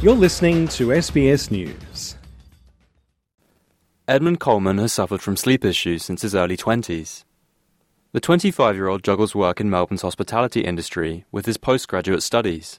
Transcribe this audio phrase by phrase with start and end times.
[0.00, 2.14] You're listening to SBS News.
[4.06, 7.24] Edmund Coleman has suffered from sleep issues since his early 20s.
[8.12, 12.78] The 25 year old juggles work in Melbourne's hospitality industry with his postgraduate studies.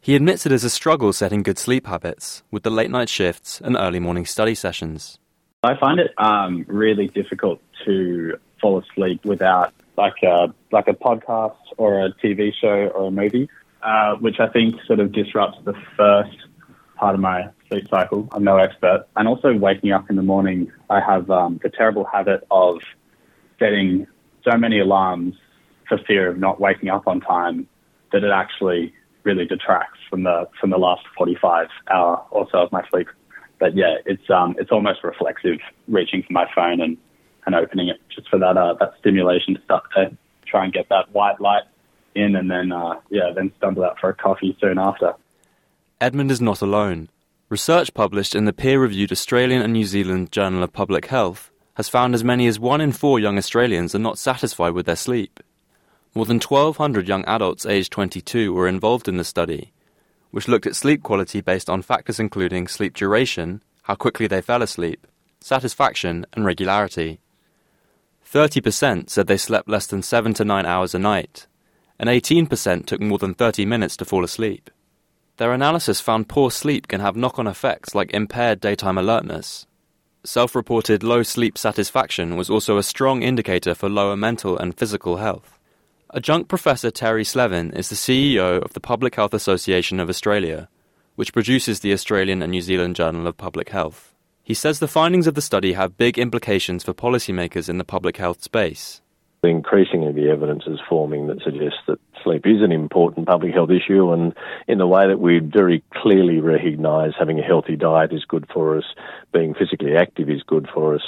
[0.00, 3.60] He admits it is a struggle setting good sleep habits with the late night shifts
[3.60, 5.20] and early morning study sessions.
[5.62, 11.54] I find it um, really difficult to fall asleep without like a like a podcast
[11.76, 13.48] or a TV show or a movie.
[13.84, 16.38] Uh, which I think sort of disrupts the first
[16.96, 18.26] part of my sleep cycle.
[18.32, 19.04] I'm no expert.
[19.14, 22.78] And also waking up in the morning, I have um, the terrible habit of
[23.58, 24.06] setting
[24.42, 25.34] so many alarms
[25.86, 27.68] for fear of not waking up on time
[28.10, 32.72] that it actually really detracts from the from the last 45 hour or so of
[32.72, 33.08] my sleep.
[33.58, 36.96] But yeah, it's um it's almost reflexive reaching for my phone and,
[37.44, 41.12] and opening it just for that uh, that stimulation stuff to try and get that
[41.12, 41.64] white light
[42.14, 45.14] in and then, uh, yeah, then stumble out for a coffee soon after.
[46.00, 47.08] Edmund is not alone.
[47.48, 51.88] Research published in the peer reviewed Australian and New Zealand Journal of Public Health has
[51.88, 55.40] found as many as one in four young Australians are not satisfied with their sleep.
[56.14, 59.72] More than 1,200 young adults aged 22 were involved in the study,
[60.30, 64.62] which looked at sleep quality based on factors including sleep duration, how quickly they fell
[64.62, 65.06] asleep,
[65.40, 67.20] satisfaction, and regularity.
[68.32, 71.46] 30% said they slept less than 7 to 9 hours a night,
[71.98, 74.70] and 18% took more than 30 minutes to fall asleep.
[75.36, 79.66] Their analysis found poor sleep can have knock on effects like impaired daytime alertness.
[80.24, 85.16] Self reported low sleep satisfaction was also a strong indicator for lower mental and physical
[85.16, 85.58] health.
[86.14, 90.68] Adjunct Professor Terry Slevin is the CEO of the Public Health Association of Australia,
[91.16, 94.14] which produces the Australian and New Zealand Journal of Public Health.
[94.42, 98.16] He says the findings of the study have big implications for policymakers in the public
[98.16, 99.00] health space
[99.44, 104.12] increasingly the evidence is forming that suggests that sleep is an important public health issue
[104.12, 104.34] and
[104.66, 108.76] in the way that we very clearly recognise having a healthy diet is good for
[108.76, 108.84] us,
[109.32, 111.02] being physically active is good for us,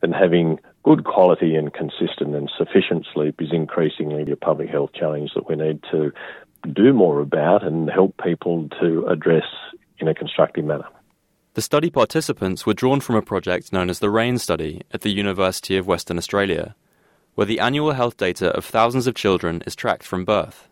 [0.00, 5.32] then having good quality and consistent and sufficient sleep is increasingly a public health challenge
[5.34, 6.12] that we need to
[6.72, 9.44] do more about and help people to address
[9.98, 10.86] in a constructive manner.
[11.54, 15.10] The study participants were drawn from a project known as the Raine study at the
[15.10, 16.76] University of Western Australia
[17.40, 20.68] where the annual health data of thousands of children is tracked from birth.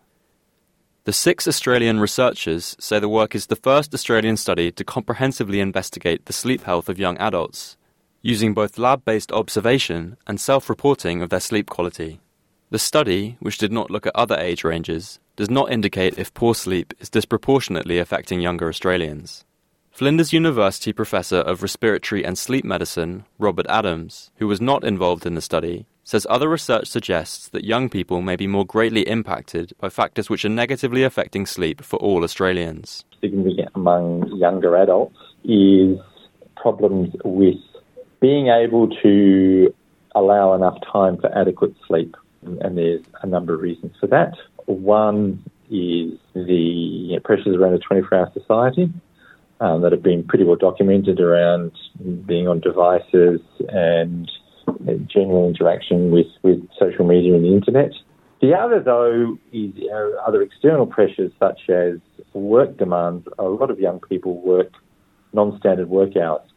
[1.04, 6.26] The six Australian researchers say the work is the first Australian study to comprehensively investigate
[6.26, 7.78] the sleep health of young adults,
[8.20, 12.20] using both lab based observation and self reporting of their sleep quality.
[12.68, 16.54] The study, which did not look at other age ranges, does not indicate if poor
[16.54, 19.46] sleep is disproportionately affecting younger Australians.
[19.90, 25.34] Flinders University professor of respiratory and sleep medicine, Robert Adams, who was not involved in
[25.34, 29.90] the study, says other research suggests that young people may be more greatly impacted by
[29.90, 33.04] factors which are negatively affecting sleep for all Australians.
[33.20, 35.98] Significant among younger adults is
[36.56, 37.58] problems with
[38.20, 39.74] being able to
[40.14, 42.16] allow enough time for adequate sleep.
[42.42, 44.32] And there's a number of reasons for that.
[44.64, 48.90] One is the pressures around a 24 hour society
[49.60, 51.72] um, that have been pretty well documented around
[52.26, 54.30] being on devices and
[54.94, 57.92] general interaction with, with social media and the internet.
[58.40, 59.72] The other, though, is
[60.26, 61.98] other external pressures such as
[62.32, 63.26] work demands.
[63.38, 64.72] A lot of young people work
[65.32, 66.48] non-standard work hours.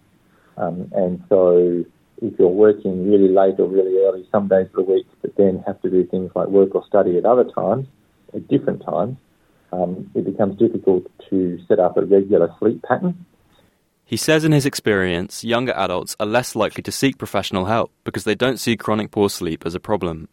[0.58, 1.84] Um, and so
[2.22, 5.64] if you're working really late or really early some days of the week, but then
[5.66, 7.88] have to do things like work or study at other times,
[8.34, 9.18] at different times,
[9.74, 13.26] um, it becomes difficult to set up a regular sleep pattern.
[14.12, 18.26] He says in his experience, younger adults are less likely to seek professional help because
[18.26, 20.28] they don't see chronic poor sleep as a problem.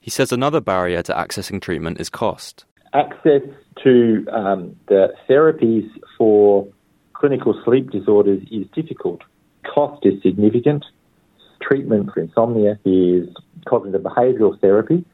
[0.00, 2.66] He says another barrier to accessing treatment is cost.
[2.92, 3.40] Access
[3.84, 5.88] to um, the therapies
[6.18, 6.68] for
[7.14, 9.22] clinical sleep disorders is difficult.
[9.64, 10.84] Cost is significant.
[11.62, 13.30] Treatment for insomnia is
[13.66, 15.06] cognitive behavioural therapy.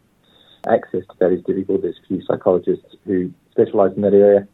[0.68, 1.82] Access to that is difficult.
[1.82, 4.48] There's few psychologists who specialise in that area,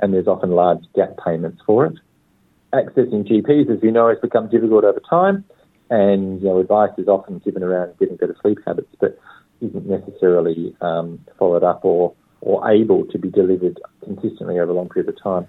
[0.00, 1.94] and there's often large gap payments for it
[2.72, 5.44] accessing GPs, as we know, has become difficult over time,
[5.90, 9.18] and you know, advice is often given around getting better sleep habits, but
[9.60, 14.88] isn't necessarily um, followed up or, or able to be delivered consistently over a long
[14.88, 15.46] period of time.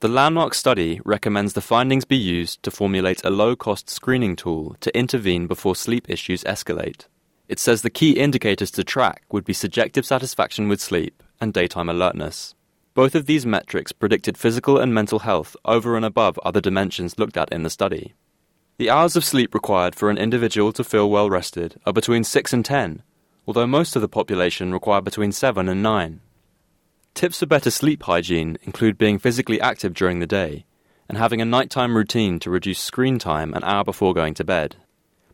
[0.00, 4.76] The landmark study recommends the findings be used to formulate a low cost screening tool
[4.80, 7.06] to intervene before sleep issues escalate.
[7.48, 11.88] It says the key indicators to track would be subjective satisfaction with sleep and daytime
[11.88, 12.54] alertness.
[12.94, 17.36] Both of these metrics predicted physical and mental health over and above other dimensions looked
[17.36, 18.14] at in the study.
[18.78, 22.52] The hours of sleep required for an individual to feel well rested are between 6
[22.52, 23.02] and 10,
[23.48, 26.20] although most of the population require between 7 and 9.
[27.14, 30.64] Tips for better sleep hygiene include being physically active during the day
[31.08, 34.76] and having a nighttime routine to reduce screen time an hour before going to bed.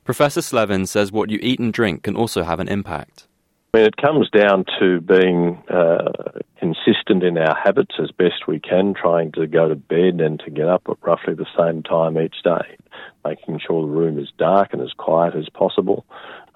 [0.04, 3.26] Professor Slevin says what you eat and drink can also have an impact.
[3.72, 6.10] I mean, it comes down to being uh,
[6.58, 10.50] consistent in our habits as best we can, trying to go to bed and to
[10.50, 12.76] get up at roughly the same time each day,
[13.24, 16.04] making sure the room is dark and as quiet as possible,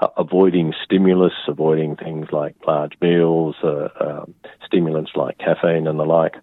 [0.00, 4.34] uh, avoiding stimulus, avoiding things like large meals, uh, um,
[4.67, 6.34] stimulants like caffeine and the like.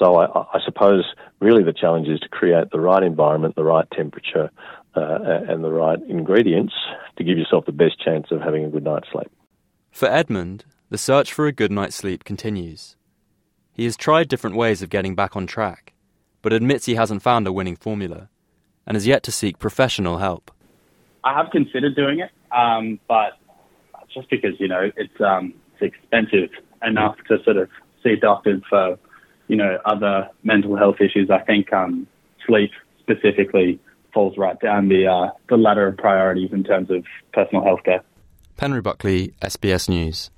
[0.00, 1.04] So I, I, suppose
[1.38, 4.50] really the challenge is to create the right environment, the right temperature,
[4.96, 5.18] uh,
[5.48, 6.74] and the right ingredients
[7.18, 9.30] to give yourself the best chance of having a good night's sleep.
[9.98, 12.94] For Edmund, the search for a good night's sleep continues.
[13.72, 15.92] He has tried different ways of getting back on track,
[16.40, 18.28] but admits he hasn't found a winning formula
[18.86, 20.52] and has yet to seek professional help.
[21.24, 23.38] I have considered doing it, um, but
[24.14, 26.50] just because you know it's um, it's expensive
[26.80, 27.68] enough to sort of
[28.04, 29.00] see doctors for
[29.48, 32.06] you know other mental health issues, I think um,
[32.46, 33.80] sleep specifically
[34.14, 38.04] falls right down the uh, the ladder of priorities in terms of personal health care.
[38.58, 40.30] Penry Buckley, SBS News.